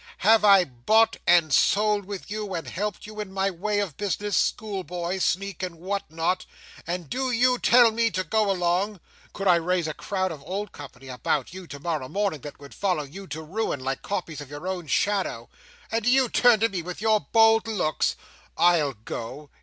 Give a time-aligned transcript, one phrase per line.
[0.25, 4.35] Have I bought and sold with you, and helped you in my way of business,
[4.35, 6.47] schoolboy, sneak, and what not,
[6.87, 8.99] and do you tell me to go along?
[9.31, 12.73] Could I raise a crowd of old company about you to morrow morning, that would
[12.73, 15.49] follow you to ruin like copies of your own shadow,
[15.91, 18.15] and do you turn on me with your bold looks!
[18.57, 19.51] I'll go.